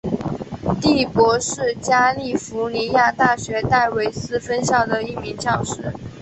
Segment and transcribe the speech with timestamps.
[0.81, 5.93] 第伯是加利福尼亚大学戴维斯分校的一名教师。